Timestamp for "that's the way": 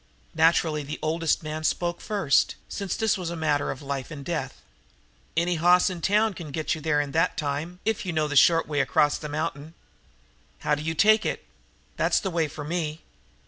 11.97-12.47